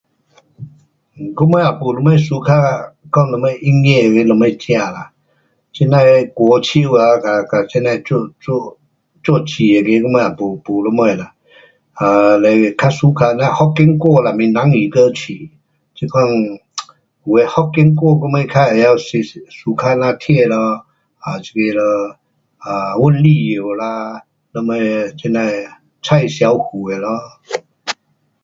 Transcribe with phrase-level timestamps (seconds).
[1.37, 2.57] 我们也没什么 suka
[3.13, 5.13] 讲什么音乐那个什么听啦，
[5.71, 8.79] 这样的国手啊，嘎，嘎这样的做，做，
[9.23, 9.53] 做字
[9.87, 11.35] 那个我们也没什么啦
[11.99, 15.51] um 嘞较 suka 那福建歌啦，闽南语歌曲。
[15.93, 16.57] 这款 um
[17.25, 18.95] 有的福建歌我们较会晓
[19.57, 20.85] suka 那听的啦，
[21.19, 21.81] 啊这个咯，
[23.03, 24.73] 温力友啦，什么，
[25.15, 25.67] 这样的
[26.01, 27.19] 蔡小虎的咯。